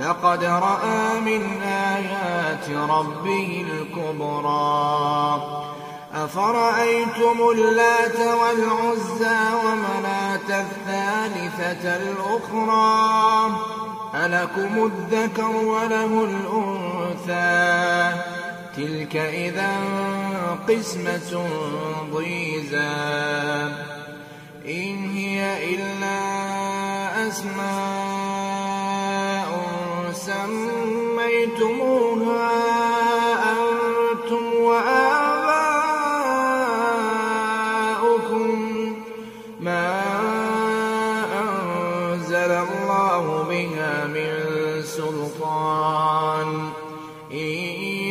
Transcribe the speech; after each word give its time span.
لقد 0.00 0.44
رأى 0.44 1.20
من 1.20 1.62
آيات 1.62 2.70
ربه 2.90 3.66
الكبرى. 3.70 5.42
أفرأيتم 6.14 7.50
اللات 7.52 8.18
والعزى 8.20 9.38
ومناة 9.64 10.60
الثالثة 10.60 11.96
الأخرى؟ 11.96 13.50
ألكم 14.14 14.84
الذكر 14.84 15.50
وله 15.50 16.24
الأنثى. 16.24 18.16
تلك 18.76 19.16
إذا 19.16 19.76
قسمة 20.68 21.48
ضيزى. 22.14 22.92
إن 24.68 25.10
هي 25.10 25.74
إلا 25.74 26.18
أسماء 27.28 28.65
سميتموها 31.16 32.16
أنتم 33.52 34.44
وآباؤكم 34.62 35.26
ما 39.60 40.02
أنزل 41.42 42.50
الله 42.66 43.42
بها 43.48 44.06
من 44.06 44.32
سلطان 44.82 46.70
إن 47.32 47.36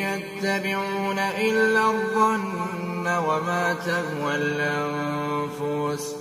يتبعون 0.05 1.19
إلا 1.19 1.81
الظن 1.89 3.07
وما 3.07 3.75
تهوى 3.85 4.35
الأنفس 4.35 6.15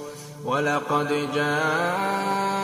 ولقد 0.44 1.08
جاءهم 1.34 2.63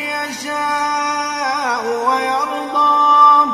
يشاء 0.41 1.83
ويرضى. 2.07 3.51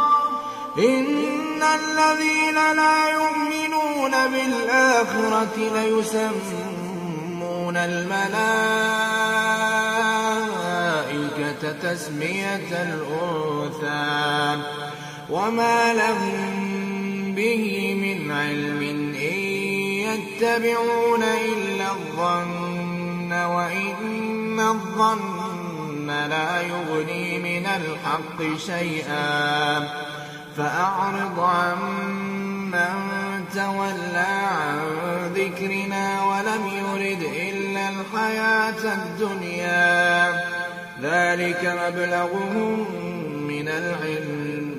إن 0.77 1.61
الذين 1.63 2.55
لا 2.55 3.09
يؤمنون 3.09 4.11
بالآخرة 4.11 5.55
ليسمون 5.75 6.67
الملائكة 7.77 8.31
تسمية 11.83 12.71
الأنثى. 12.71 14.61
وما 15.29 15.93
لهم 15.93 16.67
به 17.35 17.95
من 18.01 18.31
علم 18.31 18.81
إن 19.15 19.37
يتبعون 20.07 21.23
إلا 21.23 21.91
الظن 21.91 23.31
وإن 23.33 24.59
الظن 24.59 25.36
لا 26.07 26.61
يغني 26.61 27.39
من 27.39 27.65
الحق 27.65 28.57
شيئا. 28.57 29.79
فأعرض 30.57 31.39
عن 31.39 31.77
من 32.71 33.45
تولى 33.55 34.47
عن 34.51 34.79
ذكرنا 35.35 36.23
ولم 36.23 36.67
يرد 36.67 37.21
إلا 37.21 37.89
الحياة 37.89 38.93
الدنيا. 38.93 40.31
ذلك 41.01 41.77
مبلغهم 41.83 42.85
من 43.47 43.67
العلم. 43.67 44.75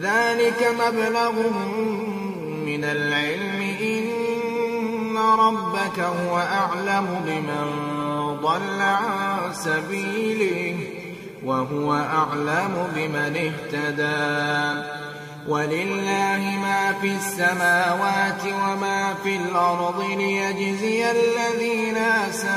ذلك 0.00 0.68
مبلغهم 0.80 1.70
من 2.66 2.84
العلم. 2.84 3.76
إن 3.80 5.16
ربك 5.16 6.00
هو 6.00 6.38
أعلم 6.38 7.20
بمن 7.26 8.05
ضل 8.34 8.80
عن 8.80 9.54
سبيله 9.54 10.78
وهو 11.44 11.94
أعلم 11.94 12.88
بمن 12.96 13.36
اهتدى. 13.36 14.82
ولله 15.48 16.42
ما 16.62 16.92
في 17.00 17.16
السماوات 17.16 18.42
وما 18.44 19.14
في 19.24 19.36
الأرض 19.36 20.00
ليجزي 20.18 21.10
الذين 21.10 21.96
أساءوا 22.30 22.52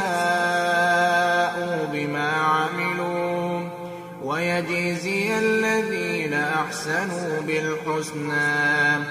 بما 1.93 2.31
عملوا. 2.31 3.69
ويجزي 4.23 5.39
الذين 5.39 6.33
أحسنوا 6.33 7.41
بالحسنى. 7.41 9.03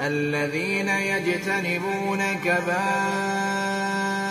الذين 0.00 0.88
يجتنبون 0.88 2.22
كبائر 2.44 4.29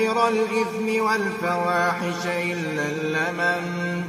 الإثم 0.00 1.04
والفواحش 1.04 2.26
إلا 2.26 2.82
اللمم. 2.88 4.02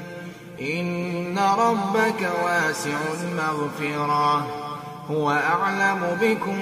إن 0.61 1.39
ربك 1.59 2.29
واسع 2.43 2.97
المغفرة. 3.23 4.47
هو 5.11 5.31
أعلم 5.31 6.17
بكم 6.21 6.59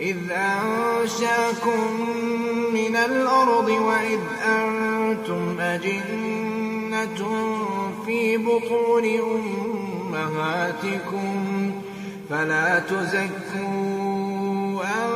إذ 0.00 0.16
أنشأكم 0.30 2.00
من 2.74 2.96
الأرض 2.96 3.68
وإذ 3.68 4.20
أنتم 4.46 5.60
أجنة 5.60 7.18
في 8.06 8.36
بطون 8.36 9.04
أمهاتكم. 10.14 11.72
فلا 12.30 12.78
تزكوا 12.78 13.86
أنفسكم 14.82 15.15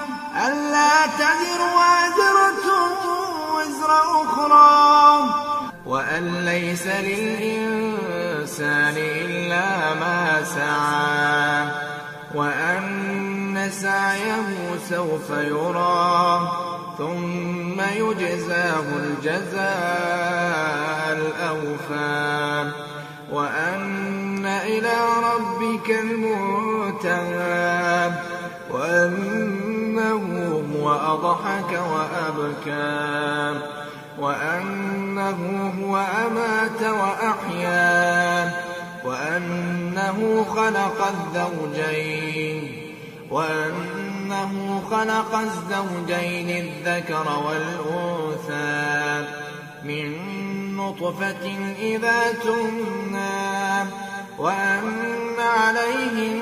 ألا 0.35 1.05
تزر 1.05 1.61
وازرة 1.77 2.65
وزر 3.55 3.91
أخرى 4.23 5.23
وأن 5.85 6.45
ليس 6.45 6.87
للإنسان 6.87 8.13
إلا 8.97 9.93
ما 9.93 10.43
سعى 10.43 11.67
وأن 12.35 13.69
سعيه 13.71 14.77
سوف 14.89 15.29
يرى 15.29 16.51
ثم 16.97 17.81
يجزاه 17.81 18.83
الجزاء 18.95 19.61
الأوفى 21.11 22.71
وأن 23.31 24.45
إلى 24.45 24.97
ربك 25.23 25.89
المنتهى 26.03 27.41
وأنه 28.71 29.50
هو 30.91 31.13
أضحك 31.13 31.71
وأبكى 31.91 33.61
وأنه 34.19 35.71
هو 35.81 35.97
أمات 35.97 36.81
وأحيا 36.83 38.53
وأنه 39.05 40.45
خلق 40.55 41.07
الزوجين 41.07 42.81
وأنه 43.31 44.81
خلق 44.91 45.35
الزوجين 45.35 46.49
الذكر 46.49 47.27
والأنثى 47.45 49.27
من 49.83 50.17
نطفة 50.77 51.73
إذا 51.79 52.31
تمنى 52.43 53.89
وأن 54.39 55.39
عليه 55.39 56.41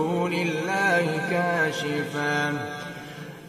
دون 0.00 0.32
الله 0.32 1.06
كاشفة 1.30 2.52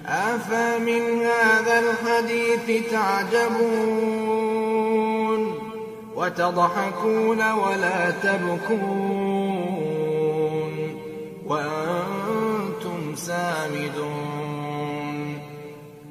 أفمن 0.05 1.21
هذا 1.21 1.75
الحديث 1.79 2.91
تعجبون 2.91 4.21
وتضحكون 6.15 7.51
ولا 7.51 8.11
تبكون 8.11 9.31
وأنتم 11.47 13.15
سامدون. 13.15 14.21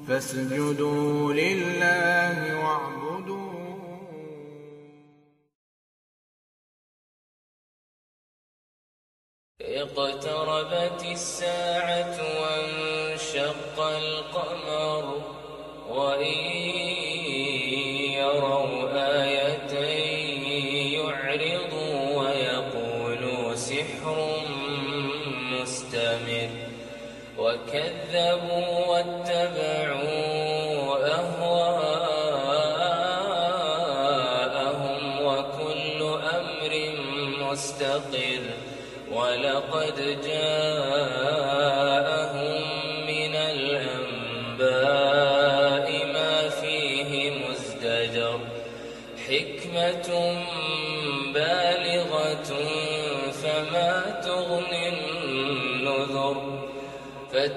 فاسجدوا 0.08 1.32
لله 1.32 2.36
واعبدوا 2.64 3.00
اقتربت 9.70 11.05
الساعة 11.05 12.17
وانشق 12.40 13.81
القمر 13.81 15.22
وإن 15.88 17.00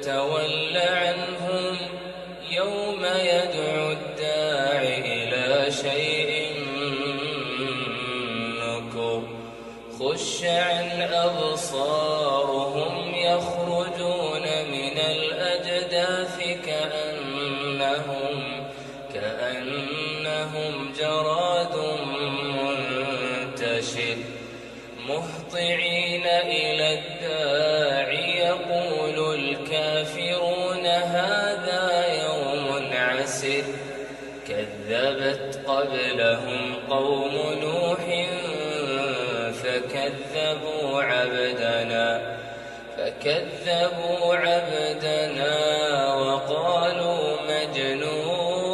فتول 0.04 0.78
عنهم 0.78 1.78
يوم 2.52 3.06
يدعو 3.06 3.92
الداع 3.92 4.82
إلى 4.82 5.72
شيء 5.72 6.32
نكر. 8.60 9.22
خش 10.00 10.44
عن 10.44 11.02
أبصارهم 11.02 12.96
يخرجون. 13.16 14.23
قبلهم 35.84 36.76
قوم 36.90 37.36
نوح 37.62 38.04
فكذبوا 39.54 41.02
عبدنا 41.02 42.38
فكذبوا 42.98 44.36
عبدنا 44.36 45.56
وقالوا 46.16 47.24
مجنون. 47.50 48.74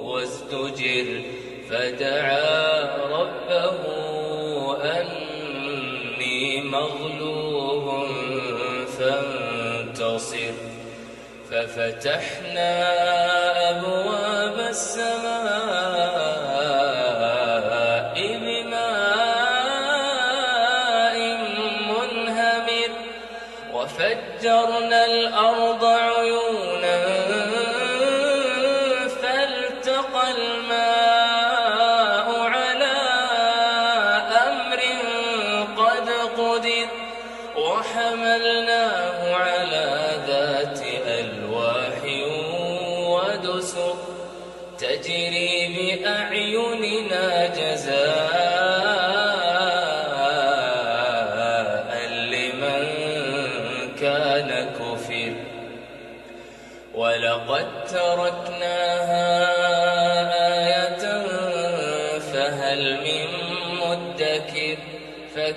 وازدجر 0.00 1.08
فدعا 1.70 2.96
ربه 3.10 3.80
أني 5.00 6.60
مغلوب 6.60 7.86
فانتصر. 8.98 10.54
ففتحنا 11.50 12.72
السماء 14.76 15.25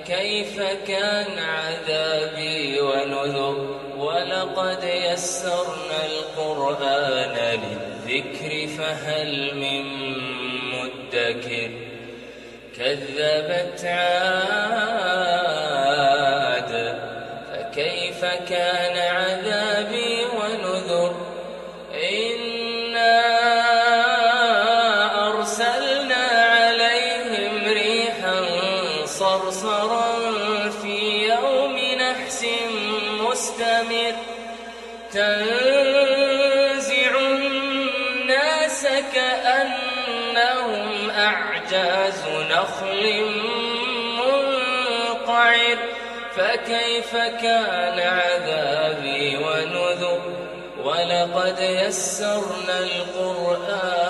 فكيف 0.10 0.62
كان 0.88 1.40
عذابي 1.40 2.82
ونذر 2.82 3.80
ولقد 3.98 4.84
يسرنا 4.84 6.06
القرآن 6.06 7.60
للذكر 7.60 8.68
فهل 8.68 9.56
من 9.56 9.84
مدكر 10.74 11.72
كذبت 12.78 13.86
عاد 13.86 15.10
فكيف 17.54 18.26
كان 18.26 18.98
عذابي 18.98 20.19
فكيف 46.70 47.14
كان 47.16 48.00
عذابي 48.00 49.38
ونذر 49.38 50.22
ولقد 50.84 51.60
يسرنا 51.60 52.80
القرآن. 52.80 54.10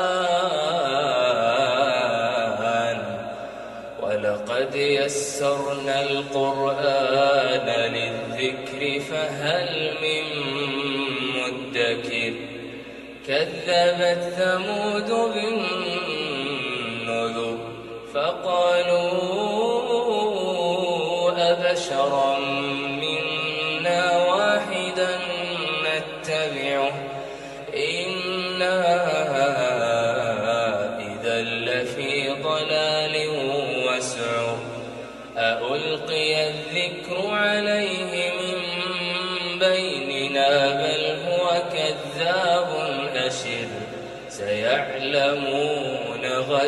ولقد 4.01 4.75
يسرنا 4.75 6.01
القرآن 6.01 7.67
للذكر 7.67 8.99
فهل 8.99 9.93
من 10.01 10.23
مدكر. 11.35 12.33
كذبت 13.27 14.33
ثمود 14.37 15.09
بالنذر 15.33 17.57
فقالوا 18.13 19.48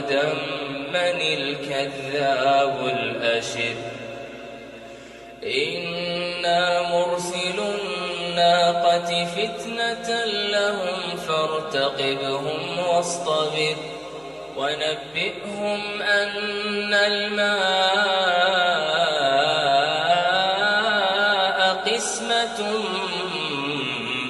غدا 0.01 0.33
من 0.89 1.21
الكذاب 1.21 2.87
الأشر. 2.87 3.75
إنا 5.43 6.81
مرسل 6.81 7.59
الناقة 7.59 9.25
فتنة 9.25 10.25
لهم 10.25 11.17
فارتقبهم 11.27 12.79
واصطبر 12.87 13.75
ونبئهم 14.57 16.01
أن 16.01 16.93
الماء 16.93 17.51
قسمة 21.93 22.59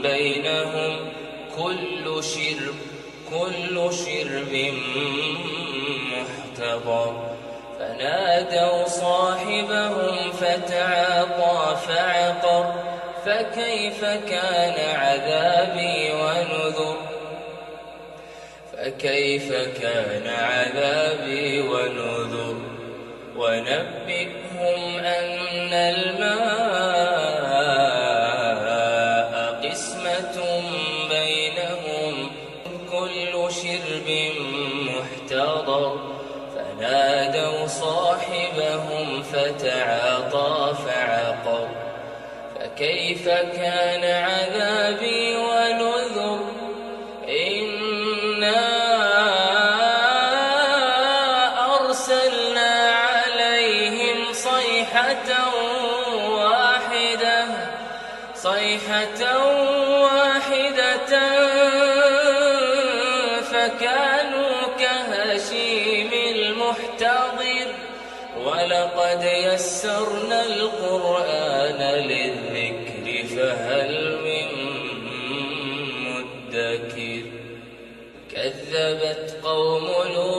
بينهم. 0.03 1.11
كل 1.57 2.23
شرب 2.23 2.75
كل 3.31 3.75
شرب 3.93 4.73
محتضر 6.75 7.35
فنادوا 7.79 8.87
صاحبهم 8.87 10.31
فتعاطى 10.31 11.77
فعقر. 11.87 12.73
فكيف 13.25 14.05
كان 14.05 14.95
عذابي 14.95 16.11
ونذر؟ 16.13 16.95
فكيف 18.73 19.51
كان 19.81 20.27
عذابي 20.27 21.61
ونذر؟ 21.61 22.55
ونبئهم 23.35 24.99
أن 24.99 25.73
الماء 25.73 26.30
فتعاطى 39.33 40.75
فعقر 40.85 41.67
فكيف 42.59 43.29
كان 43.29 44.03
عذابي 44.23 45.35
ونذر 45.35 46.00
ولقد 69.11 69.23
يسرنا 69.23 70.45
القرآن 70.45 71.81
للذكر 71.95 73.27
فهل 73.35 74.17
من 74.23 74.47
مدكر؟ 76.03 77.21
كذبت 78.35 79.37
قوم 79.43 79.87
لوط 80.15 80.30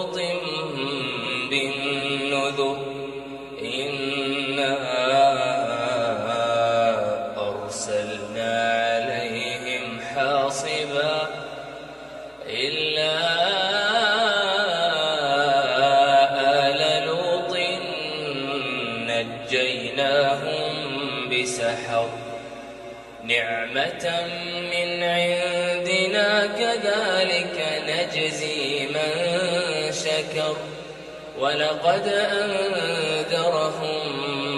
ولقد 31.52 32.08
أنذرهم 32.32 33.76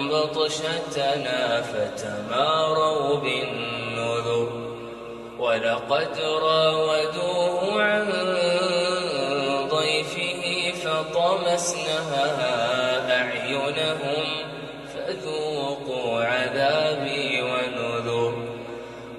بطشتنا 0.09 1.61
فتماروا 1.61 3.15
بالنذر 3.15 4.49
ولقد 5.39 6.19
راودوه 6.19 7.81
عن 7.83 8.07
ضيفه 9.69 10.71
فطمسنا 10.83 11.99
أعينهم 13.11 14.23
فذوقوا 14.93 16.23
عذابي 16.23 17.41
ونذر 17.41 18.33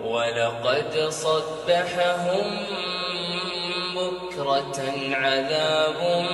ولقد 0.02 1.08
صبحهم 1.08 2.66
بكرة 3.96 4.82
عذاب 5.12 6.26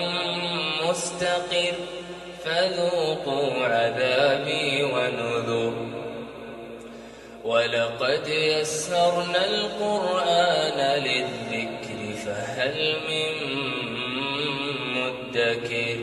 مستقر 1.03 1.75
فذوقوا 2.45 3.67
عذابي 3.67 4.83
ونذر. 4.83 5.73
ولقد 7.45 8.29
يسرنا 8.29 9.47
القرآن 9.47 11.03
للذكر 11.03 12.17
فهل 12.27 12.97
من 13.09 13.33
مدكر. 14.95 15.97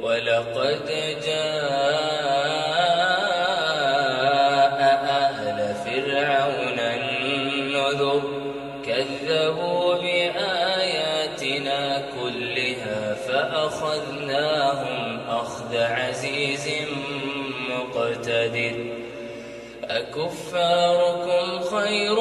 ولقد 0.00 0.86
جاء 1.26 2.57
كفاركم 20.14 21.60
خير 21.60 22.16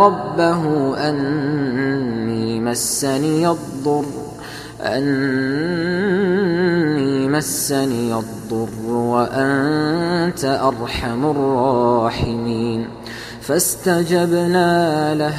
ربه 0.00 0.94
أني 1.08 2.60
مسني 2.60 3.48
الضر 3.48 4.04
أني 4.80 6.30
مسني 7.28 8.14
الضر 8.14 8.90
وأنت 8.90 10.44
أرحم 10.44 11.30
الراحمين 11.30 12.88
فاستجبنا 13.40 15.14
له 15.14 15.34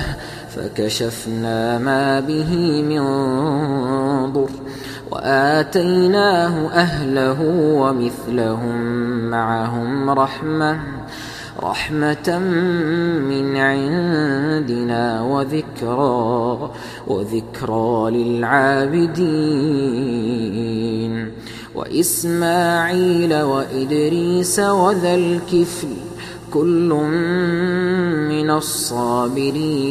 فكشفنا 0.55 1.77
ما 1.77 2.19
به 2.19 2.81
من 2.81 3.01
ضر 4.33 4.49
وآتيناه 5.11 6.69
أهله 6.73 7.41
ومثلهم 7.75 8.77
معهم 9.29 10.09
رحمة 10.09 10.79
رحمة 11.63 12.39
من 13.29 13.55
عندنا 13.55 15.21
وذكرى 15.21 16.71
وذكرى 17.07 18.11
للعابدين. 18.11 19.21
وإسماعيل 21.75 23.41
وإدريس 23.41 24.59
وذا 24.59 25.15
الكفل 25.15 25.87
كل 26.53 26.89
من 28.29 28.49
الصابرين. 28.49 29.81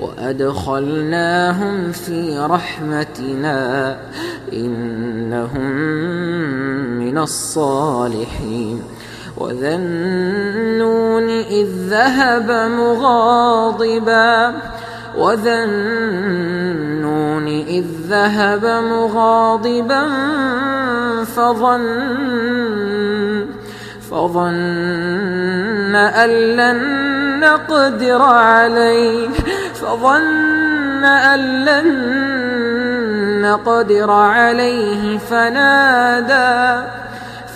وأدخلناهم 0.00 1.92
في 1.92 2.38
رحمتنا 2.38 3.98
إنهم 4.52 5.70
من 6.98 7.18
الصالحين. 7.18 8.82
وذا 9.36 9.74
النون 9.74 11.28
إذ 11.28 11.68
ذهب 11.88 12.50
مغاضبا 12.70 14.54
وذنون 15.18 16.82
إذ 17.48 17.84
ذهب 18.08 18.64
مغاضبا 18.66 20.08
فظن 21.24 21.82
فظن 24.10 25.94
أن 25.96 26.30
لن 26.30 26.80
نقدر 27.40 28.22
عليه 28.22 29.28
فظن 29.74 31.04
أن 31.04 31.64
لن 31.64 32.22
نقدر 33.42 34.10
عليه 34.10 35.18
فنادى 35.18 36.86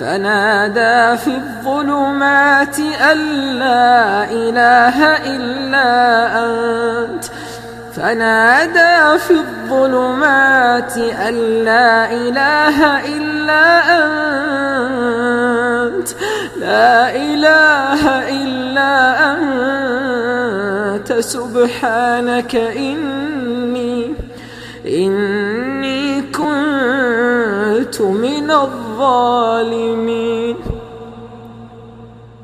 فنادى 0.01 1.17
في 1.17 1.31
الظلمات 1.37 2.79
أن 3.13 3.19
لا 3.59 4.25
إله 4.31 4.99
إلا 5.35 5.81
أنت. 6.45 7.25
فنادى 7.97 9.19
في 9.19 9.31
الظلمات 9.31 10.97
أن 10.99 11.35
لا 11.65 12.13
إله 12.13 12.79
إلا 13.17 13.65
أنت. 15.87 16.09
لا 16.61 17.17
إله 17.17 18.03
إلا 18.29 18.93
أنت. 19.33 21.13
سبحانك 21.13 22.55
إني 22.57 24.15
إني 24.87 26.06
كنت 26.37 28.01
من 28.01 28.51
الظالمين. 28.51 30.57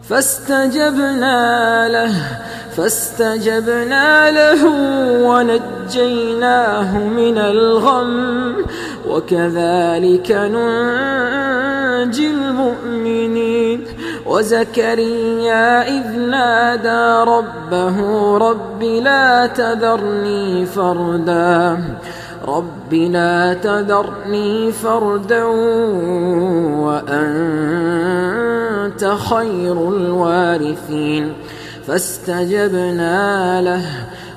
فاستجبنا 0.09 1.88
له 1.88 2.14
فاستجبنا 2.76 4.31
له 4.31 4.66
ونجيناه 5.28 6.98
من 6.98 7.38
الغم. 7.38 8.57
وكذلك 9.09 10.33
ننجي 10.33 12.31
المؤمنين. 12.31 13.87
وزكريا 14.26 15.88
إذ 15.88 16.18
نادى 16.18 17.31
ربه 17.31 17.96
رب 18.38 18.83
لا 18.83 19.46
تذرني 19.46 20.66
فردا. 20.66 21.78
رب 22.48 22.94
لا 22.94 23.55
تذرني 23.55 24.72
فردا 24.72 25.44
وأنت 26.85 29.05
خير 29.05 29.88
الوارثين. 29.88 31.33
فاستجبنا 31.87 33.62
له 33.62 33.83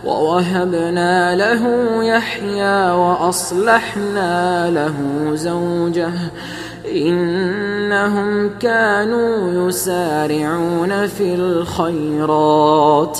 ووهبنا 0.05 1.35
له 1.35 1.63
يحيى 2.03 2.91
وأصلحنا 2.91 4.69
له 4.69 4.95
زوجه. 5.35 6.11
إنهم 6.95 8.49
كانوا 8.59 9.67
يسارعون 9.67 11.07
في 11.07 11.35
الخيرات. 11.35 13.19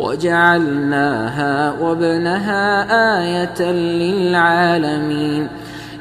وجعلناها 0.00 1.72
وابنها 1.80 2.64
آية 3.20 3.62
للعالمين. 3.72 5.48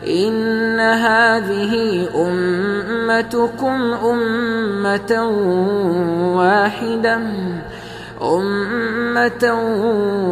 إن 0.08 0.80
هذه 0.80 2.06
أمتكم 2.16 3.80
أمة 3.94 5.12
واحدة 6.38 7.20
أمة 8.22 9.44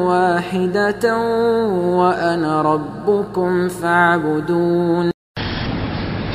واحدة 0.07 1.17
وأنا 1.99 2.61
ربكم 2.61 3.67
فاعبدون. 3.67 5.16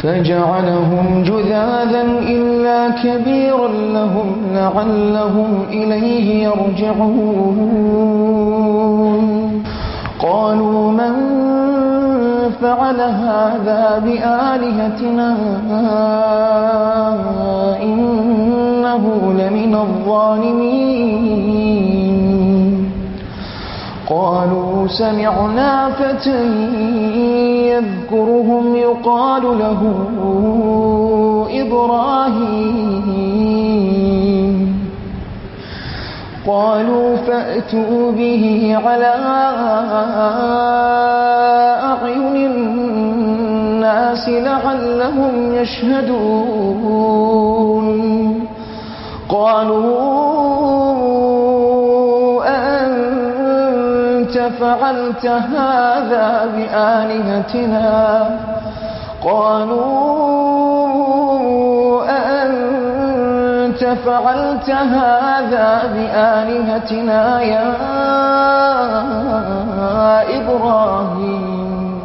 فجعلهم 0.02 1.22
جذاذا 1.22 2.02
إلا 2.28 2.88
كبيرا 3.04 3.68
لهم 3.68 4.28
لعلهم 4.54 5.50
إليه 5.70 6.44
يرجعون. 6.44 8.02
قالوا 10.18 10.90
من 10.90 11.12
فعل 12.62 13.00
هذا 13.00 14.02
بآلهتنا 14.04 15.36
إنه 17.82 19.04
لمن 19.38 19.74
الظالمين؟ 19.74 21.02
قالوا 24.08 24.88
سمعنا 24.88 25.90
فتى 25.90 26.44
يذكرهم 27.68 28.76
يقال 28.76 29.42
له 29.42 29.80
إبراهيم. 31.50 32.92
قالوا 36.46 37.16
فأتوا 37.16 38.12
به 38.12 38.76
على 38.84 39.14
أعين 41.92 42.36
الناس 42.36 44.28
لعلهم 44.28 45.54
يشهدون. 45.54 46.92
قالوا 49.28 50.62
فعلت 54.62 55.27
هذا 55.27 56.29
بآلهتنا. 56.57 57.90
قالوا 59.25 60.42
أأنت 62.09 63.85
فعلت 63.85 64.70
هذا 64.70 65.83
بآلهتنا 65.94 67.42
يا 67.42 67.75
إبراهيم. 70.38 72.01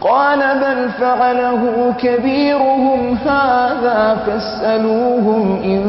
قال 0.00 0.38
بل 0.38 0.88
فعله 1.00 1.92
كبيرهم 1.98 3.18
هذا 3.26 4.16
فاسألوهم 4.26 5.58
إن 5.64 5.82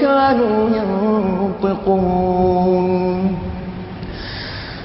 كانوا 0.00 0.68
ينطقون. 1.62 3.43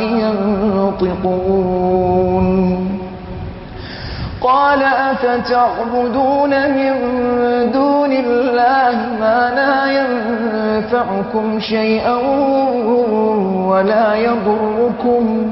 ينطقون. 0.00 1.44
قال 4.42 4.82
أفتعبدون 4.82 6.50
من 6.50 6.92
دون 7.72 8.12
الله 8.12 8.96
ما 9.20 9.52
لا 9.56 9.76
ينفعكم 10.00 11.60
شيئا 11.60 12.16
ولا 13.68 14.14
يضركم. 14.14 15.46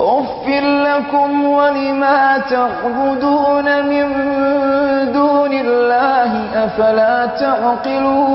أف 0.00 0.48
لكم 0.62 1.44
ولما 1.44 2.38
تعبدون 2.38 3.86
من 3.86 4.06
دون 5.12 5.52
الله 5.52 6.30
أفلا 6.64 7.26
تعقلون. 7.26 8.34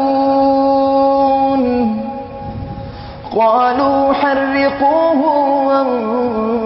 قالوا 3.35 4.13
حرقوه 4.13 5.21
وانصروا 5.67 6.59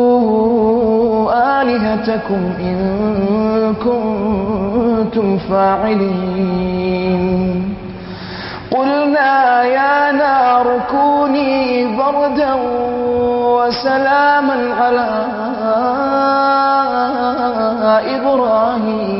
انصروا 0.00 1.62
آلهتكم 1.62 2.42
إن 2.60 2.76
كنتم 3.84 5.38
فاعلين. 5.38 7.22
قلنا 8.70 9.62
يا 9.62 10.12
نار 10.12 10.66
كوني 10.90 11.86
بردا 11.96 12.54
وسلاما 13.56 14.58
على 14.80 15.10
إبراهيم. 18.16 19.19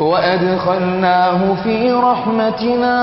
وأدخلناه 0.00 1.54
في 1.64 1.92
رحمتنا 1.92 2.96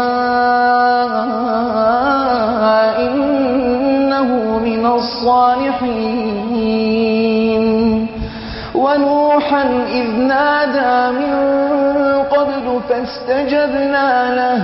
إنه 2.99 4.59
من 4.59 4.85
الصالحين. 4.85 6.47
ونوحا 8.75 9.63
إذ 9.91 10.07
نادى 10.19 11.17
من 11.19 11.33
قبل 12.23 12.79
فاستجبنا 12.89 14.35
له 14.35 14.61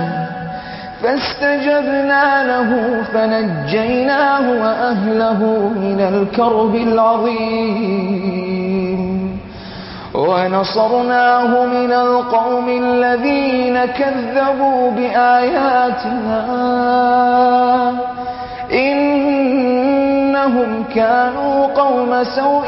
فاستجبنا 1.02 2.24
له 2.44 2.70
فنجيناه 3.12 4.44
وأهله 4.62 5.40
من 5.84 6.00
الكرب 6.00 6.74
العظيم. 6.74 8.63
ونصرناه 10.14 11.66
من 11.66 11.92
القوم 11.92 12.68
الذين 12.68 13.84
كذبوا 13.84 14.90
بآياتنا. 14.90 16.44
إنهم 18.72 20.84
كانوا 20.94 21.66
قوم 21.66 22.24
سوء 22.24 22.66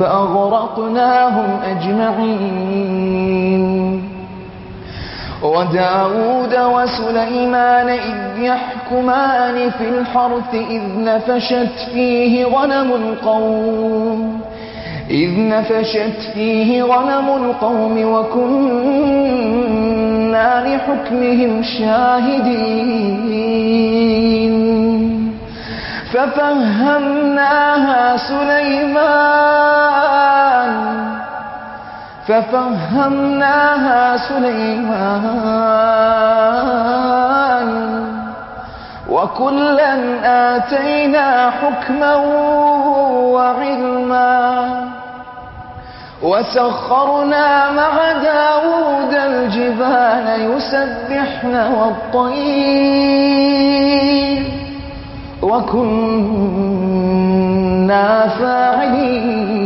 فأغرقناهم 0.00 1.60
أجمعين. 1.64 3.40
وداود 5.42 6.54
وسليمان 6.74 7.88
إذ 7.88 8.42
يحكمان 8.42 9.70
في 9.70 9.88
الحرث 9.88 10.54
إذ 10.54 10.82
نفشت 10.96 11.90
فيه 11.92 12.44
غنم 12.44 12.92
القوم. 12.92 14.40
إذ 15.10 15.48
نفشت 15.48 16.20
فيه 16.34 16.82
غنم 16.82 17.28
القوم 17.44 18.04
وكنا 18.04 19.40
لحكمهم 20.66 21.62
شاهدين. 21.62 23.10
ففهمناها 26.12 28.16
سليمان. 28.16 29.50
ففهمناها 32.28 34.16
سليمان. 34.16 35.30
وكلا 39.10 39.94
آتينا 40.56 41.50
حكما 41.50 42.14
وعلما. 43.34 44.40
وسخرنا 46.22 47.70
مع 47.70 48.12
داود 48.12 49.14
الجبال 49.14 50.26
يسبحن 50.56 51.54
والطير 51.72 53.20
وكنا 55.42 55.98
فاعلين. 58.28 59.60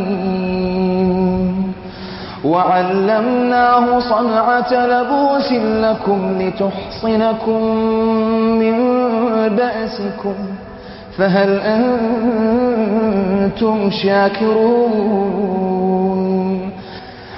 وعلمناه 2.44 3.98
صنعة 3.98 4.72
لبوس 4.86 5.52
لكم 5.52 6.38
لتحصنكم 6.40 7.64
من 8.58 8.76
بأسكم. 9.48 10.34
فهل 11.18 11.60
أنتم 13.44 13.90
شاكرون؟ 13.90 15.44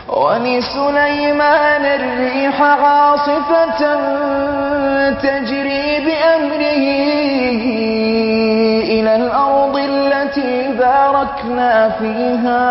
ولسليمان 0.09 1.85
الريح 1.85 2.63
عاصفة 2.63 3.81
تجري 5.11 6.01
بأمره 6.05 6.85
إلى 8.83 9.17
الأرض 9.17 9.77
التي 9.77 10.73
باركنا 10.79 11.91
فيها. 11.99 12.67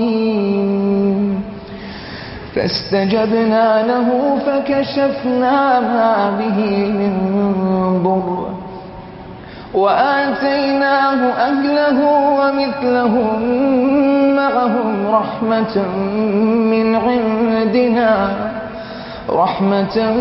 فاستجبنا 2.55 3.87
له 3.87 4.39
فكشفنا 4.47 5.81
ما 5.81 6.31
به 6.39 6.61
من 7.01 7.13
ضر 8.05 8.39
وآتيناه 9.75 11.21
أهله 11.49 11.99
ومثلهم 12.39 13.43
معهم 14.37 15.07
رحمة 15.11 15.77
من 16.73 16.95
عندنا. 16.95 18.52
رحمة 19.31 20.13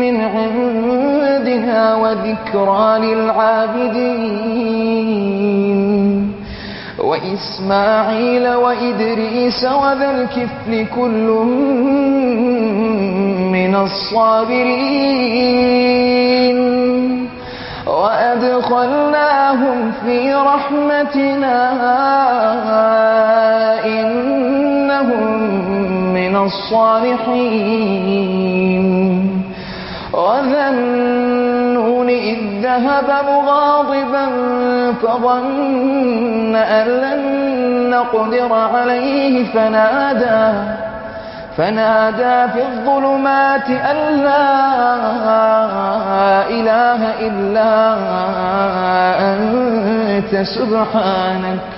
من 0.00 0.20
عندنا 0.20 1.94
وذكرى 1.94 2.98
للعابدين. 2.98 4.48
وإسماعيل 6.98 8.48
وإدريس 8.48 9.64
وذا 9.64 10.10
الكفل 10.10 10.86
كل 10.96 11.28
من 13.52 13.74
الصابرين. 13.74 15.38
وأدخلناهم 17.86 19.92
في 20.04 20.34
رحمتنا 20.34 21.58
إنهم 23.84 25.37
الصالحين. 26.38 27.98
وذا 30.12 30.68
النون 30.70 32.08
إذ 32.08 32.38
ذهب 32.62 33.24
مغاضبا 33.28 34.26
فظن 35.02 36.56
أن 36.56 36.86
لن 36.86 37.20
نقدر 37.90 38.52
عليه 38.52 39.44
فنادى 39.44 40.68
فنادى 41.56 42.52
في 42.52 42.62
الظلمات 42.62 43.70
أن 43.70 43.96
لا 44.22 44.56
إله 46.50 47.00
إلا 47.20 47.94
أنت 49.34 50.36
سبحانك. 50.46 51.77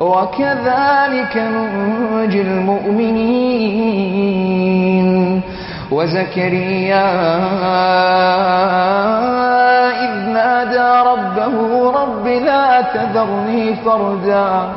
وكذلك 0.00 1.36
ننجي 1.36 2.40
المؤمنين. 2.40 3.54
وزكريا 5.90 7.08
إذ 10.04 10.14
نادى 10.32 10.90
ربه 11.10 11.56
رب 11.90 12.26
لا 12.26 12.80
تذرني 12.80 13.74
فردا 13.74 14.68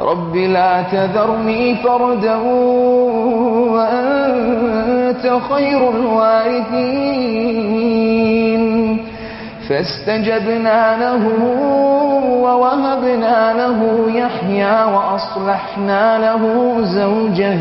رب 0.00 0.36
لا 0.36 0.82
تذرني 0.82 1.74
فردا 1.74 2.36
وأنت 3.74 5.24
خير 5.50 5.90
الوارثين. 5.90 7.18
فاستجبنا 9.68 10.96
له 11.00 11.22
يحيى 14.28 14.84
وأصلحنا 14.84 16.18
له 16.18 16.42
زوجه 16.82 17.58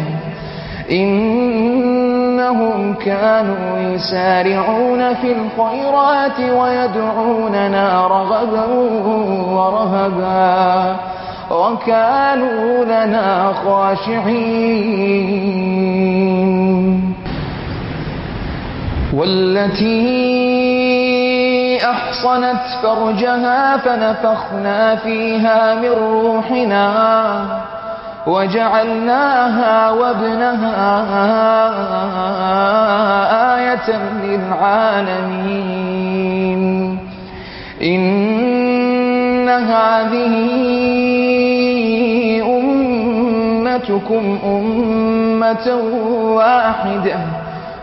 إنهم 0.92 2.94
كانوا 2.94 3.80
يسارعون 3.80 5.14
في 5.14 5.32
الخيرات 5.32 6.40
ويدعوننا 6.40 8.08
رغبا 8.08 8.66
ورهبا. 9.54 10.96
وكانوا 11.52 12.86
لنا 12.86 13.54
خاشعين. 13.66 15.38
والتي 19.14 20.57
أحصنت 21.92 22.62
فرجها 22.84 23.78
فنفخنا 23.78 24.96
فيها 24.96 25.76
من 25.76 25.90
روحنا 25.90 26.92
وجعلناها 28.28 29.92
وابنها 29.92 30.98
آية 33.56 34.00
للعالمين. 34.24 35.78
إن 37.82 39.50
هذه 39.50 40.34
أمتكم 42.60 44.40
أمة 44.46 45.68
واحدة. 46.36 47.18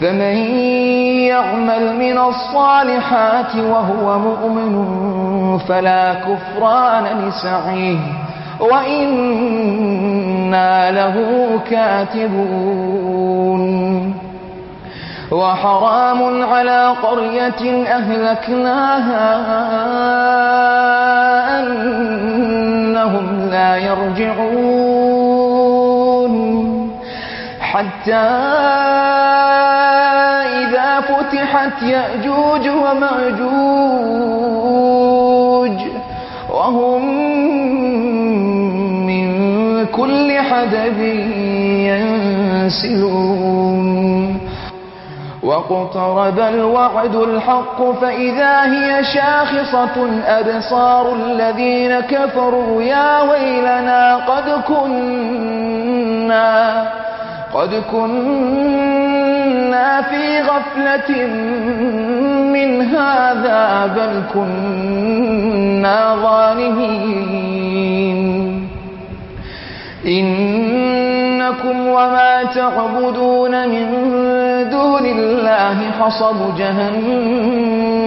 فمن 0.00 0.36
يعمل 1.26 1.96
من 1.98 2.18
الصالحات 2.18 3.56
وهو 3.56 4.18
مؤمن 4.18 4.84
فلا 5.58 6.14
كفران 6.14 7.04
لسعيه. 7.28 8.27
وإنا 8.60 10.10
له 10.90 11.16
كاتبون. 11.70 13.68
وحرام 15.32 16.44
على 16.44 16.94
قرية 17.02 17.86
أهلكناها 17.86 19.36
أنهم 21.60 23.48
لا 23.50 23.76
يرجعون. 23.76 25.08
حتى 27.60 28.14
إذا 30.62 31.00
فتحت 31.00 31.82
يأجوج 31.82 32.68
ومأجوج 32.68 34.18
ينسلون 42.68 44.38
واقترب 45.42 46.38
الوعد 46.38 47.14
الحق 47.14 47.82
فإذا 48.00 48.62
هي 48.64 49.04
شاخصة 49.04 50.08
أبصار 50.26 51.14
الذين 51.14 52.00
كفروا 52.00 52.82
يا 52.82 53.20
ويلنا 53.22 54.16
قد 54.16 54.62
كنا 54.68 55.48
قد 57.54 57.82
كنا 57.90 58.42
في 60.02 60.40
غفلة 60.40 61.26
من 62.52 62.82
هذا 62.82 63.86
بل 63.96 64.22
كنا 64.34 66.16
ظالمين. 66.22 67.28
إنكم 71.58 71.86
وما 71.86 72.44
تعبدون 72.54 73.68
من 73.68 73.86
دون 74.70 75.06
الله 75.06 75.90
حصب 76.00 76.56
جهنم 76.58 77.98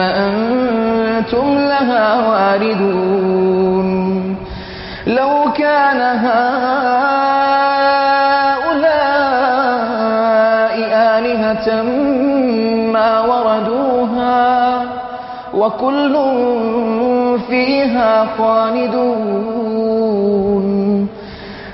أنتم 0.00 1.58
لها 1.58 2.28
واردون. 2.28 3.88
لو 5.06 5.52
كان 5.56 6.00
هؤلاء 6.26 6.48
آلهة 11.14 11.82
ما 12.92 13.20
وردوها 13.20 14.82
وكل 15.54 16.14
فيها 17.48 18.26
خالدون. 18.38 19.57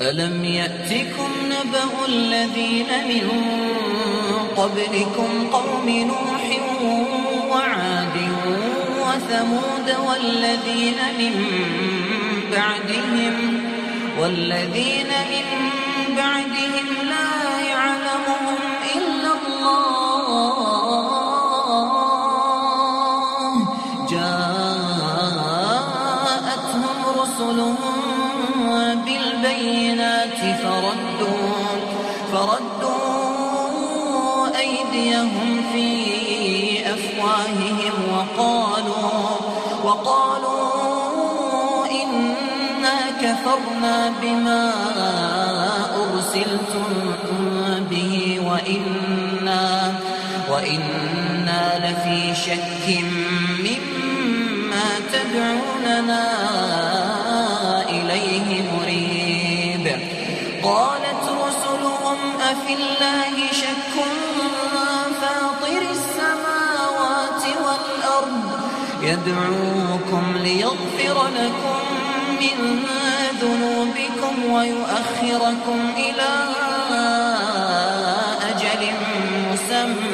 ألم 0.00 0.44
يأتكم 0.44 1.30
نبأ 1.46 2.06
الذين 2.08 2.86
من 3.08 3.28
قبلكم 4.56 5.48
قوم 5.52 5.88
نوح 5.88 6.60
وعاد 7.50 8.16
وثمود 9.00 9.96
والذين 10.06 10.96
من 11.18 11.34
بعدهم 12.52 13.60
والذين 14.18 15.08
من 15.30 15.46
بعدهم 16.16 17.08
لا 17.08 17.53
فردوا 32.34 32.98
أيديهم 34.58 35.64
في 35.72 35.88
أفواههم 36.94 37.92
وقالوا 38.12 39.36
وقالوا 39.84 40.64
إنا 41.90 42.98
كفرنا 43.22 44.12
بما 44.22 44.72
أرسلتم 46.02 46.84
به 47.90 48.40
وإنا 48.46 49.94
وإنا 50.50 51.62
لفي 51.78 52.34
شك 52.34 52.86
مما 53.58 54.88
تدعوننا 55.12 56.24
إليه 57.88 58.63
أفي 62.64 62.74
الله 62.74 63.52
شك 63.52 63.94
فاطر 65.20 65.82
السماوات 65.90 67.42
والأرض 67.64 68.44
يدعوكم 69.02 70.36
ليغفر 70.36 71.28
لكم 71.28 71.82
من 72.40 72.84
ذنوبكم 73.40 74.52
ويؤخركم 74.52 75.92
إلى 75.96 76.30
أجل 78.50 78.82
مسمى. 79.52 80.13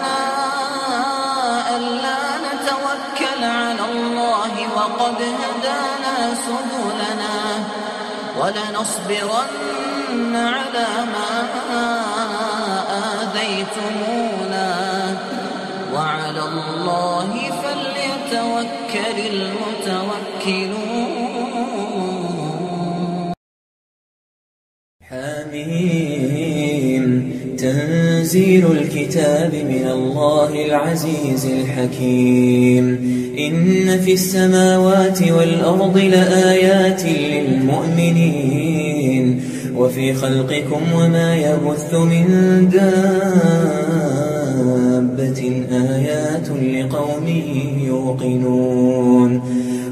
على 3.43 3.91
الله 3.91 4.73
وقد 4.75 5.21
هدانا 5.21 6.35
سبلنا 6.35 7.63
ولنصبرن 8.39 10.35
على 10.35 10.87
ما 11.05 11.47
آذيتمونا. 13.21 14.69
وعلى 15.93 16.43
الله 16.47 17.31
فليتوكل 17.63 19.17
المتوكلون. 19.33 20.91
حميم. 25.09 27.05
تنزيل 27.57 28.71
الكتاب 28.71 29.53
من 29.55 29.87
الله 29.91 30.65
العزيز 30.65 31.45
الحكيم. 31.45 33.20
إن 33.37 33.99
في 33.99 34.13
السماوات 34.13 35.21
والأرض 35.31 35.97
لآيات 35.97 37.03
للمؤمنين 37.05 38.61
وفي 39.75 40.13
خلقكم 40.13 40.81
وما 40.95 41.35
يبث 41.35 41.93
من 41.93 42.25
دابة 42.71 43.01
آيات 45.71 46.49
لقوم 46.49 47.27
يوقنون 47.87 49.41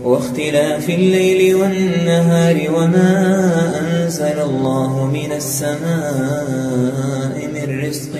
واختلاف 0.04 0.90
الليل 0.90 1.56
والنهار 1.56 2.68
وما 2.76 3.42
أنزل 3.82 4.40
الله 4.40 5.12
من 5.14 5.32
السماء 5.32 6.70
من 7.54 7.80
رزق 7.86 8.14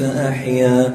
فأحيا 0.00 0.94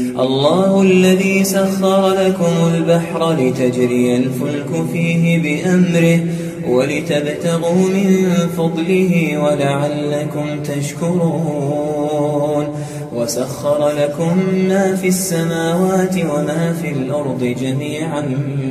الله 0.19 0.81
الذي 0.81 1.43
سخر 1.43 2.09
لكم 2.13 2.73
البحر 2.75 3.33
لتجري 3.33 4.17
الفلك 4.17 4.85
فيه 4.93 5.39
بأمره 5.39 6.19
ولتبتغوا 6.67 7.73
من 7.75 8.33
فضله 8.57 9.37
ولعلكم 9.43 10.63
تشكرون. 10.63 11.91
وسخر 13.15 13.89
لكم 13.89 14.37
ما 14.67 14.95
في 14.95 15.07
السماوات 15.07 16.15
وما 16.15 16.75
في 16.81 16.91
الأرض 16.91 17.55
جميعا 17.61 18.21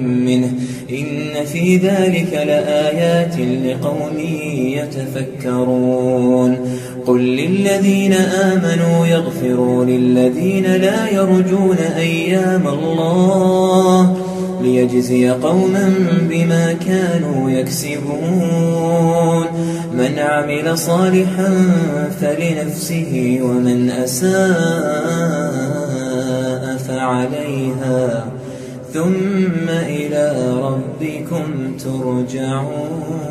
منه. 0.00 0.52
إن 0.90 1.44
في 1.44 1.76
ذلك 1.76 2.32
لآيات 2.32 3.36
لقوم 3.38 4.18
يتفكرون. 5.34 6.56
قل 7.06 7.20
للذين 7.20 8.12
آمنوا 8.12 9.06
يغفروا 9.06 9.84
للذين 9.84 10.64
لا 10.64 11.10
يرجون 11.10 11.76
أيام 11.96 12.68
الله. 12.68 14.29
ليجزي 14.62 15.30
قوما 15.30 15.94
بما 16.30 16.72
كانوا 16.72 17.50
يكسبون. 17.50 19.46
من 19.94 20.18
عمل 20.18 20.78
صالحا 20.78 21.72
فلنفسه 22.20 23.40
ومن 23.42 23.90
أساء 23.90 24.40
فعليها. 26.88 28.24
ثم 28.94 29.68
إلى 29.68 30.54
ربكم 30.62 31.76
ترجعون. 31.84 33.30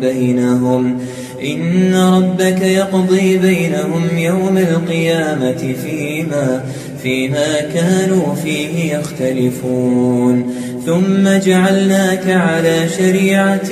بينهم. 0.00 0.98
إن 1.44 1.94
ربك 1.94 2.62
يقضي 2.62 3.38
بينهم 3.38 4.18
يوم 4.18 4.58
القيامة 4.58 5.74
فيما 5.84 6.64
فيما 7.02 7.60
كانوا 7.74 8.34
فيه 8.34 8.94
يختلفون. 8.94 10.54
ثم 10.86 11.38
جعلناك 11.46 12.30
على 12.30 12.88
شريعة 12.98 13.70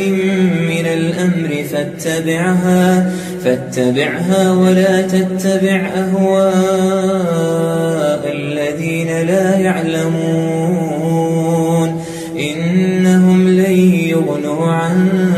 من 0.69 0.87
الأمر 0.87 1.65
فاتبعها 1.73 3.13
فاتبعها 3.45 4.53
ولا 4.53 5.03
تتبع 5.03 5.91
أهواء 5.97 6.59
الذين 8.33 9.27
لا 9.27 9.59
يعلمون. 9.59 10.99
إنهم 12.39 13.49
لن 13.49 13.79
يغنوا 14.09 14.67
عنك 14.67 15.38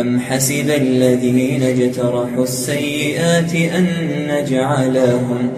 أم 0.00 0.20
حسب 0.20 0.70
الذين 0.70 1.62
اجترحوا 1.62 2.44
السيئات 2.44 3.54
أن 3.54 3.86
نجعلهم 4.28 5.50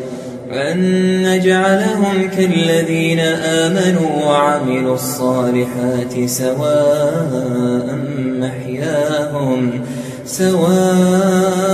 أن 0.52 0.78
نجعلهم 1.22 2.30
كالذين 2.36 3.20
آمنوا 3.20 4.26
وعملوا 4.26 4.94
الصالحات 4.94 6.26
سواء 6.26 7.98
محياهم 8.38 9.70
سواء 10.26 11.73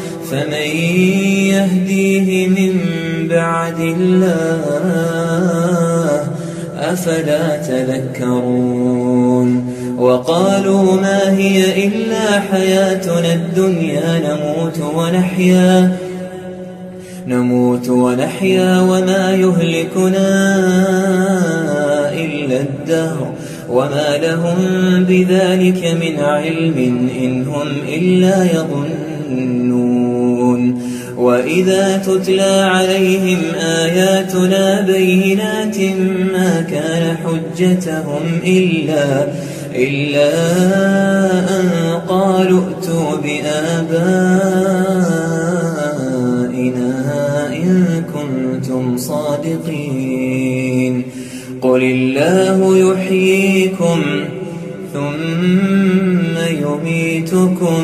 فمن 0.31 0.67
يهديه 1.51 2.47
من 2.47 2.73
بعد 3.27 3.79
الله 3.79 4.61
أفلا 6.79 7.57
تذكرون 7.57 9.01
وقالوا 9.97 11.01
ما 11.01 11.31
هي 11.31 11.87
إلا 11.87 12.39
حياتنا 12.39 13.33
الدنيا 13.33 14.19
نموت 14.19 14.79
ونحيا 14.95 15.97
نموت 17.27 17.89
ونحيا 17.89 18.79
وما 18.79 19.31
يهلكنا 19.35 20.29
إلا 22.13 22.61
الدهر 22.61 23.33
وما 23.69 24.17
لهم 24.17 24.57
بذلك 25.03 25.97
من 26.01 26.19
علم 26.19 27.09
إن 27.21 27.43
هم 27.47 27.67
إلا 27.87 28.43
يظنون 28.43 29.10
وإذا 31.17 31.97
تتلى 31.97 32.69
عليهم 32.71 33.37
آياتنا 33.59 34.81
بينات 34.81 35.77
ما 36.33 36.61
كان 36.71 37.17
حجتهم 37.17 38.39
إلا 38.45 39.27
إلا 39.75 40.31
أن 41.59 41.69
قالوا 42.07 42.61
ائتوا 42.61 43.15
بآبائنا 43.23 44.11
إن 47.53 48.03
كنتم 48.13 48.97
صادقين. 48.97 50.31
قل 51.61 51.83
الله 51.83 52.77
يحييكم 52.77 54.01
ثم 54.93 56.35
يميتكم 56.61 57.83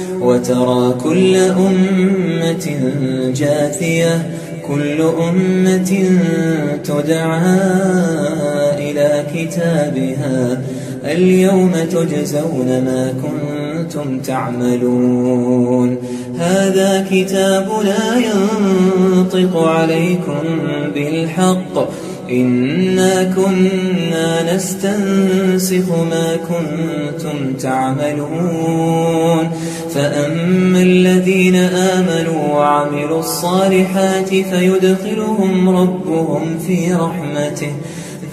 وترى 0.21 0.93
كل 1.03 1.35
أمة 1.35 2.65
جاثية 3.35 4.29
كل 4.67 5.01
أمة 5.01 5.91
تدعى 6.83 7.59
إلى 8.77 9.25
كتابها. 9.33 10.61
اليوم 11.05 11.71
تجزون 11.91 12.67
ما 12.67 13.13
كنتم 13.23 14.19
تعملون. 14.19 15.97
هذا 16.39 17.07
كتابنا 17.11 18.17
ينطق 18.17 19.57
عليكم 19.57 20.43
بالحق. 20.93 21.75
إنا 22.31 23.23
كنا 23.23 24.55
نستنسخ 24.55 25.89
ما 26.11 26.37
كنتم 26.49 27.53
تعملون 27.53 29.51
فأما 29.93 30.81
الذين 30.81 31.55
آمنوا 31.55 32.53
وعملوا 32.53 33.19
الصالحات 33.19 34.29
فيدخلهم 34.29 35.69
ربهم 35.69 36.59
في 36.67 36.93
رحمته 36.93 37.71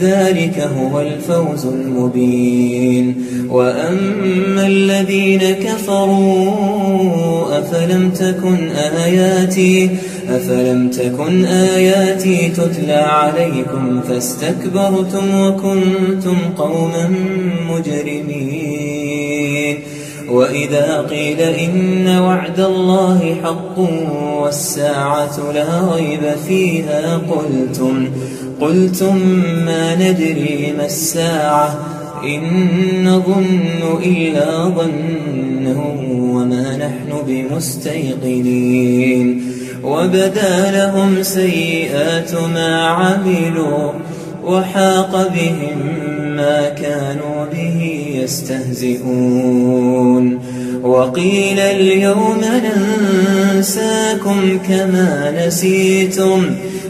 ذلك 0.01 0.69
هو 0.79 1.01
الفوز 1.01 1.67
المبين. 1.67 3.25
وأما 3.51 4.67
الذين 4.67 5.41
كفروا 5.41 6.49
أفلم 7.59 8.11
تكن 8.11 8.69
آياتي 8.69 9.91
أفلم 10.29 10.89
تكن 10.89 11.45
آياتي 11.45 12.49
تتلى 12.49 12.93
عليكم 12.93 14.01
فاستكبرتم 14.09 15.41
وكنتم 15.41 16.37
قوما 16.57 17.15
مجرمين. 17.71 19.19
وإذا 20.29 21.07
قيل 21.11 21.41
إن 21.41 22.09
وعد 22.09 22.61
الله 22.61 23.37
حق 23.45 23.79
والساعة 24.43 25.53
لا 25.55 25.95
ريب 25.95 26.21
فيها 26.49 27.17
قلتم 27.17 28.09
قلتم 28.61 29.19
ما 29.67 29.95
ندري 29.95 30.75
ما 30.79 30.85
الساعة 30.87 31.79
إن 32.25 32.43
نظن 33.05 33.99
إلا 34.05 34.65
ظنا 34.65 35.77
وما 36.11 36.77
نحن 36.77 37.23
بمستيقنين 37.27 38.79
وبدا 39.85 40.71
لهم 40.71 41.23
سيئات 41.23 42.35
ما 42.35 42.87
عملوا 42.87 43.93
وحاق 44.45 45.33
بهم 45.35 45.79
ما 46.37 46.69
كانوا 46.69 47.47
به 47.53 48.07
يستهزئون 48.23 49.59
وقيل 50.83 51.61
اليوم 51.61 52.41
ننساكم 53.55 54.59
كما 54.69 55.47
نسيتم 55.47 56.45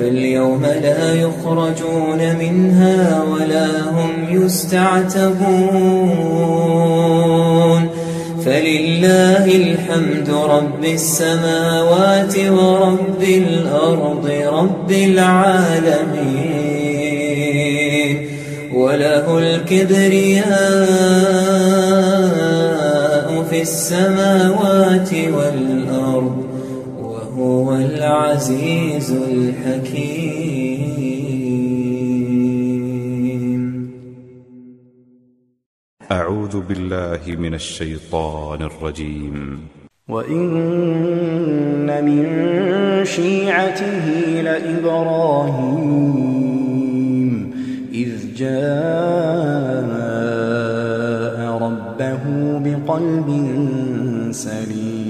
فاليوم 0.00 0.62
لا 0.62 1.14
يخرجون 1.14 2.36
منها 2.38 3.22
ولا 3.22 3.66
هم 3.90 4.12
يستعتبون. 4.30 5.40
فلله 8.44 9.44
الحمد 9.44 10.30
رب 10.30 10.84
السماوات 10.84 12.38
ورب 12.38 13.22
الأرض 13.22 14.30
رب 14.52 14.90
العالمين. 14.90 16.40
وله 18.74 19.38
الكبرياء 19.38 20.44
في 23.50 23.62
السماوات 23.62 25.12
والأرض. 25.12 26.39
وهو 27.60 27.76
العزيز 27.76 29.12
الحكيم. 29.12 30.00
أعوذ 36.12 36.60
بالله 36.60 37.20
من 37.36 37.54
الشيطان 37.54 38.62
الرجيم. 38.62 39.58
وإن 40.08 42.04
من 42.04 42.24
شيعته 43.04 44.06
لإبراهيم 44.42 45.70
إذ 47.92 48.34
جاء 48.36 49.90
ربه 51.66 52.24
بقلب 52.64 53.28
سليم. 54.30 55.09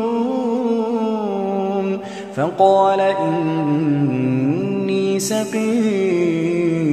فقال 2.35 2.99
إني 2.99 5.19
سقيم. 5.19 6.91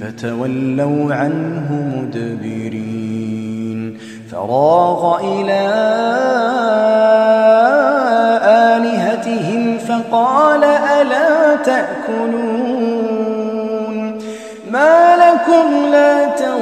فتولوا 0.00 1.14
عنه 1.14 1.92
مدبرين. 1.96 3.98
فراغ 4.30 5.20
إلى 5.24 5.62
آلهتهم 8.44 9.78
فقال 9.78 10.64
ألا 10.64 11.56
تأكلون؟ 11.56 12.92
ما 14.70 15.16
لكم 15.16 15.86
لا 15.92 16.26
تنطقون. 16.26 16.52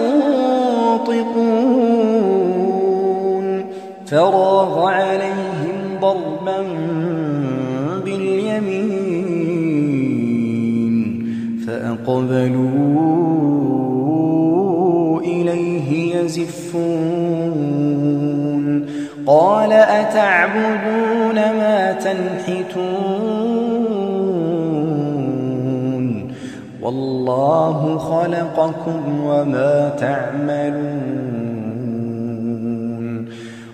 فراغ 4.06 4.86
عليهم 4.86 5.49
ضربا 6.00 6.62
باليمين 8.04 9.20
فأقبلوا 11.66 12.80
إليه 15.20 16.16
يزفون 16.16 17.80
قال 19.26 19.72
أتعبدون 19.72 21.34
ما 21.34 21.92
تنحتون 21.92 23.30
والله 26.82 27.98
خلقكم 27.98 29.20
وما 29.24 29.88
تعملون 29.98 31.39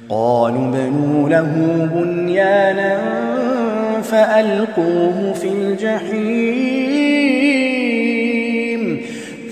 قالوا 0.08 0.70
بنوا 0.70 1.28
له 1.28 1.52
بنيانا 1.94 2.98
فألقوه 4.02 5.32
في 5.32 5.48
الجحيم 5.48 6.86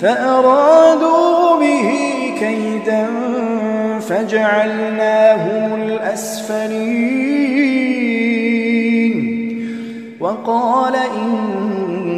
فأرادوا 0.01 1.59
به 1.61 1.91
كيدا 2.39 3.07
فجعلناهم 4.01 5.83
الأسفلين 5.83 7.25
وقال 10.21 10.95
إني 11.17 12.09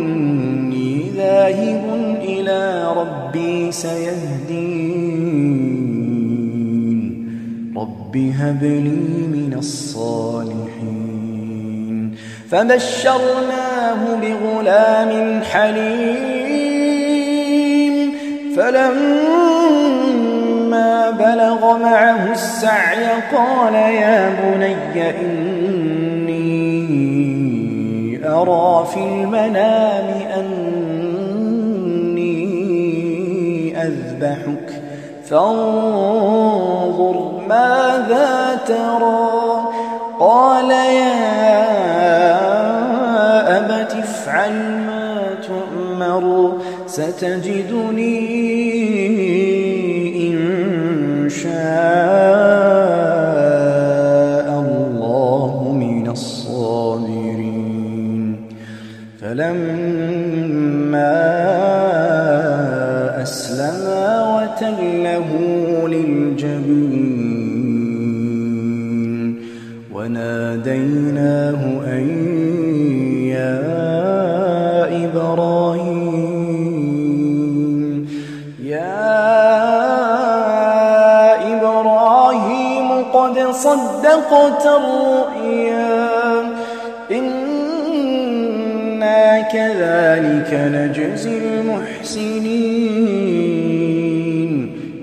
ذاهب 1.17 1.85
إلى 2.23 2.87
ربي 2.97 3.73
سيهدين 3.73 5.06
هب 8.17 8.63
لي 8.63 9.27
من 9.27 9.55
الصالحين. 9.59 11.17
فبشرناه 12.51 14.01
بغلام 14.23 15.43
حليم. 15.43 16.77
فلما 18.57 19.37
بلغ 21.11 21.79
معه 21.79 22.33
السعي 22.33 23.07
قال 23.37 23.75
يا 23.75 24.37
بني 24.43 25.11
إني 25.21 26.57
أرى 28.29 28.87
في 28.95 29.01
المنام 29.01 30.09
أني 30.39 32.37
أذبحك. 33.83 34.83
فانظر 35.25 37.17
ماذا 37.49 38.61
ترى؟ 38.67 39.37
قال 40.19 40.71
يا 40.71 41.17
أبت 43.59 43.93
افعل 43.93 44.53
ما 44.87 45.25
تؤمر 45.47 46.53
ستجدني 46.87 48.76
صدقت 84.31 84.67
الرؤيا. 84.67 86.11
إنا 87.11 89.41
كذلك 89.41 90.51
نجزي 90.53 91.39
المحسنين. 91.39 92.87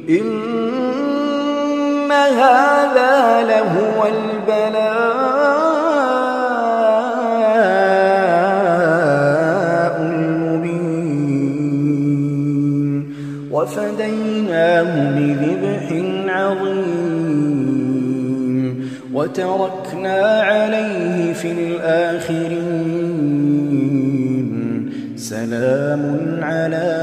إن 0.10 2.12
هذا 2.12 3.42
لهو 3.42 4.08
البلاء 4.08 5.14
المبين. 10.02 11.14
وفديناه 13.52 15.12
بذبح 15.16 15.53
وتركنا 19.40 20.42
عليه 20.42 21.34
في 21.34 21.52
الآخرين. 21.52 22.54
سلام 25.18 26.40
على 26.44 27.03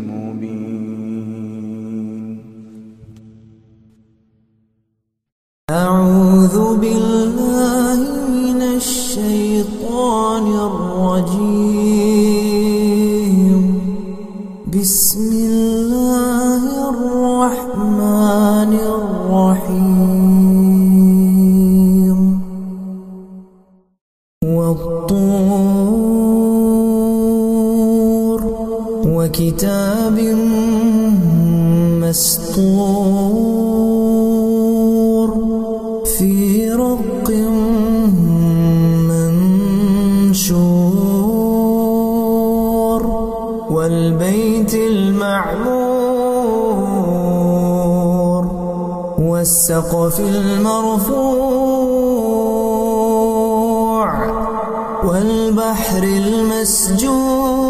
والبحر 55.03 56.03
المسجور. 56.03 57.61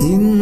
إن 0.00 0.35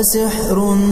أفسحر 0.00 0.89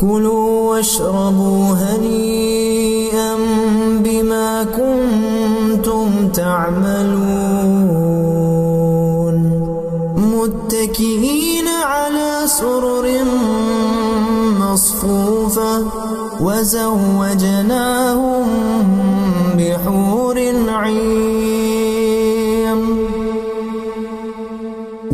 كلوا 0.00 0.70
واشربوا 0.70 1.74
هنيئا 1.74 3.36
بما 4.04 4.64
كنتم 4.64 6.28
تعملون. 6.34 7.28
متكئين 10.16 11.68
على 11.68 12.46
سرر 12.46 13.06
مصفوفة 14.60 15.84
وزوجناهم 16.40 18.46
بحور 19.58 20.38
عين. 20.68 21.78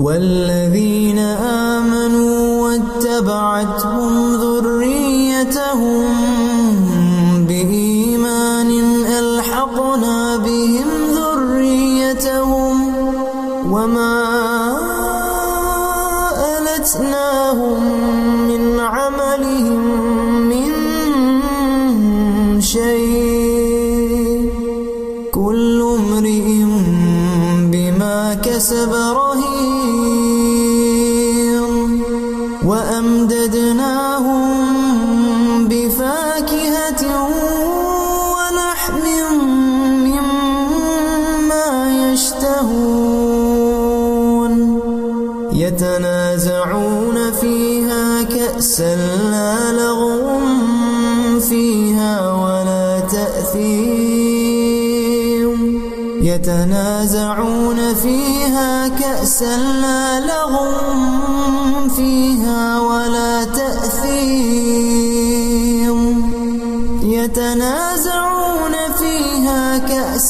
والذين 0.05 1.18
آمنوا 1.18 2.62
واتبعتهم 2.62 4.35
ذو 4.35 4.54
أتهم 5.55 7.47
بإيمان 7.47 8.71
ألحقنا 9.07 10.37
بهم 10.37 10.89
ذريتهم 11.15 12.95
وما 13.71 14.17
ألتناهم 16.59 17.83
من 18.49 18.81
عملهم 18.81 19.83
من 20.51 20.71
شيء. 22.61 24.51
كل 25.33 25.83
امرئ 25.83 26.65
بما 27.71 28.35
كسب 28.35 29.14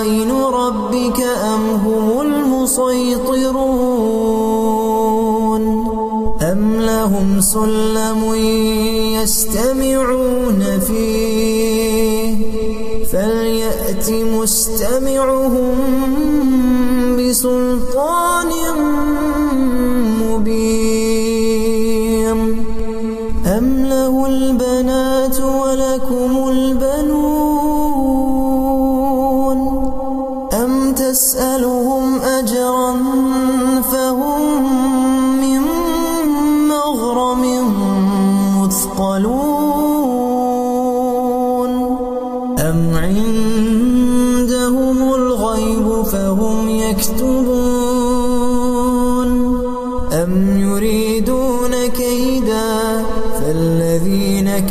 خزائن 0.00 0.32
ربك 0.32 1.20
أم 1.20 1.60
هم 1.70 2.20
المسيطرون؟ 2.20 3.50
أم 6.42 6.80
لهم 6.80 7.40
سلم 7.40 8.34
يستمعون 9.22 10.80
فيه؟ 10.86 12.36
فليأت 13.12 14.10
مستمعهم 14.10 15.76
بسلم 17.16 17.69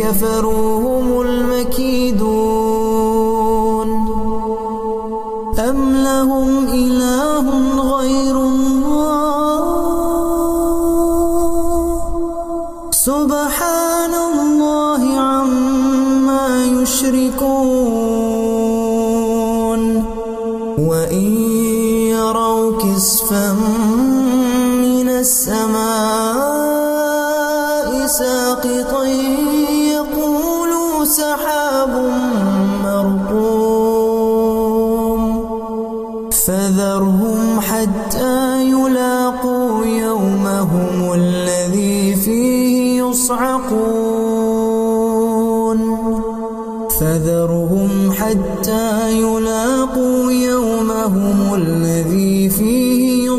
كفروا 0.10 0.79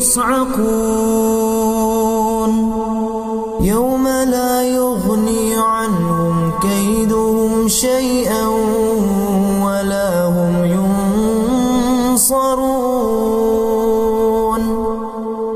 يصعقون. 0.00 0.50
يوم 3.60 4.08
لا 4.08 4.62
يغني 4.62 5.54
عنهم 5.56 6.52
كيدهم 6.62 7.68
شيئا 7.68 8.46
ولا 9.64 10.24
هم 10.24 10.54
ينصرون. 12.14 12.60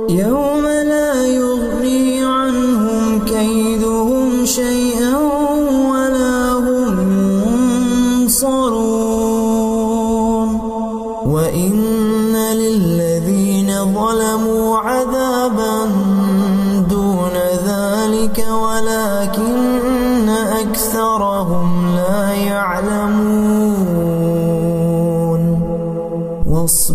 يوم 0.08 0.66
لا 0.66 1.26
يغني 1.26 2.24
عنهم 2.24 3.24
كيدهم 3.24 4.44
شيئا 4.44 4.93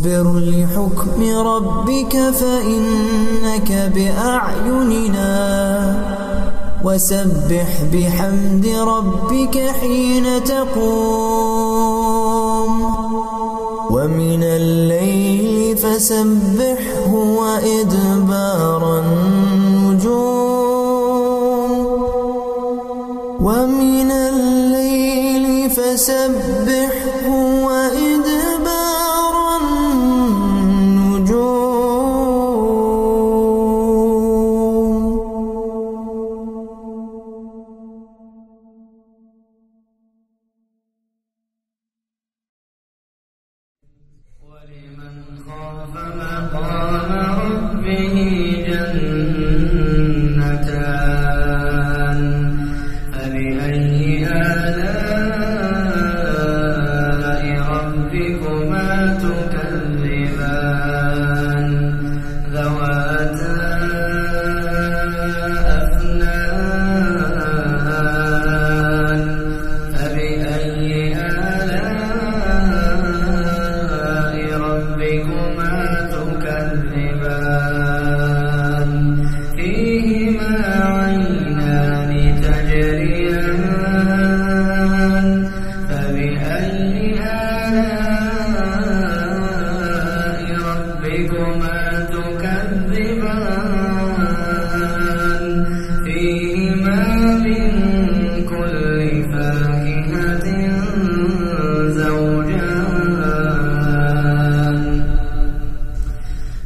فاصبر 0.03 0.39
لحكم 0.39 1.47
ربك 1.47 2.13
فإنك 2.33 3.91
بأعيننا. 3.95 5.29
وسبح 6.83 7.83
بحمد 7.93 8.65
ربك 8.65 9.57
حين 9.81 10.43
تقوم. 10.43 11.51
ومن 13.91 14.43
الليل 14.43 15.77
فسبحه 15.77 17.13
وإدبار 17.13 18.99
النجوم. 18.99 20.29
ومن 23.41 24.11
الليل 24.11 25.69
فسبحه 25.69 26.98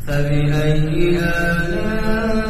فبأي 0.08 1.18
آلاء 1.20 2.43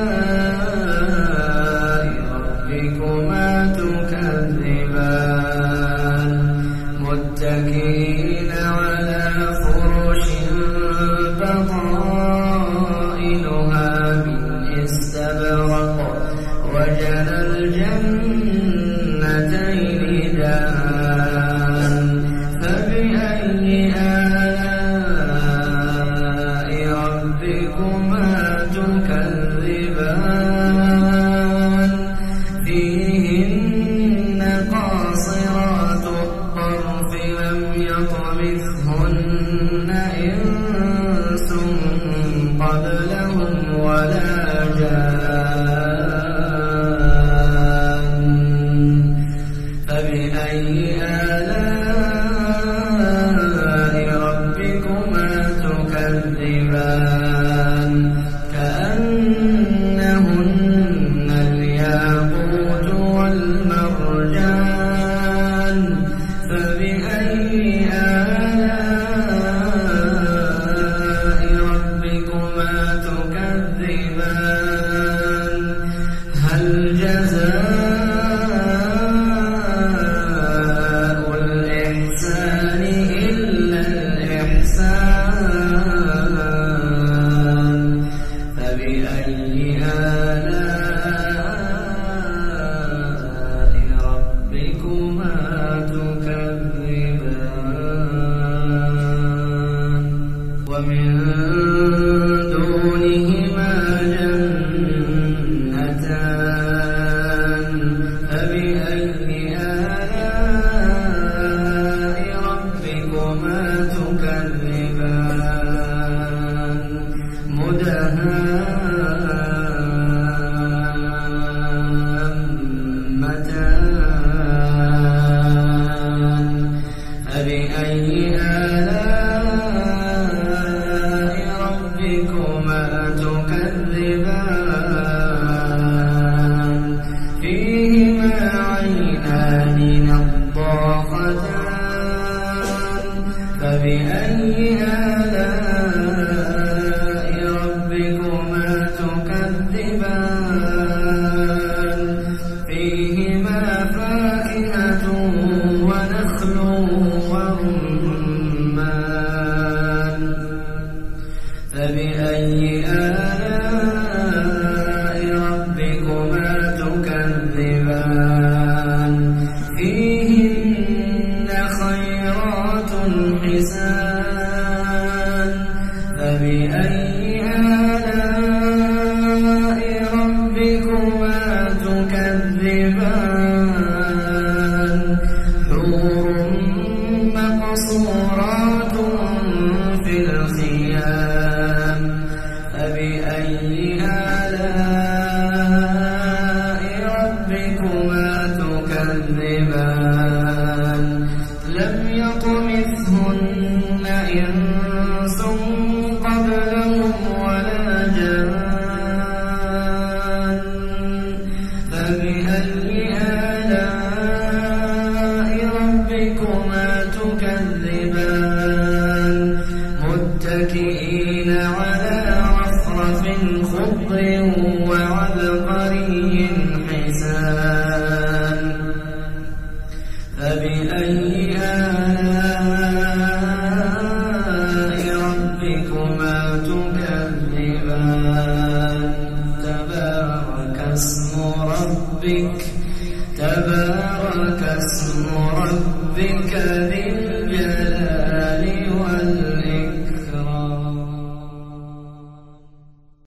فبأي 127.53 127.92